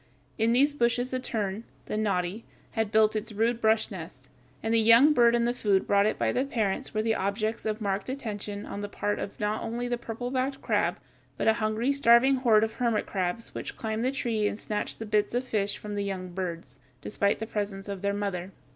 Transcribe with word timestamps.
In 0.39 0.51
these 0.51 0.73
bushes 0.73 1.13
a 1.13 1.19
tern, 1.19 1.63
the 1.85 1.95
noddy, 1.95 2.43
had 2.71 2.91
built 2.91 3.15
its 3.15 3.31
rude 3.31 3.61
brush 3.61 3.91
nest, 3.91 4.29
and 4.63 4.73
the 4.73 4.79
young 4.79 5.13
bird 5.13 5.35
and 5.35 5.45
the 5.45 5.53
food 5.53 5.85
brought 5.85 6.07
it 6.07 6.17
by 6.17 6.31
the 6.31 6.43
parents 6.43 6.91
were 6.91 7.03
the 7.03 7.13
objects 7.13 7.67
of 7.67 7.79
marked 7.81 8.09
attention 8.09 8.65
on 8.65 8.81
the 8.81 8.89
part 8.89 9.19
of 9.19 9.39
not 9.39 9.61
only 9.61 9.87
the 9.87 9.99
purple 9.99 10.31
backed 10.31 10.59
crab 10.59 10.97
but 11.37 11.47
a 11.47 11.53
hungry, 11.61 11.93
starving 11.93 12.37
horde 12.37 12.63
of 12.63 12.73
hermit 12.73 13.05
crabs 13.05 13.53
which 13.53 13.77
climbed 13.77 14.03
the 14.03 14.11
tree 14.11 14.47
and 14.47 14.57
snatched 14.57 14.97
the 14.97 15.05
bits 15.05 15.35
of 15.35 15.43
fish 15.43 15.77
from 15.77 15.93
the 15.93 16.03
young 16.03 16.29
birds, 16.31 16.79
despite 17.03 17.37
the 17.37 17.45
presence 17.45 17.87
of 17.87 18.01
their 18.01 18.11
mother. 18.11 18.49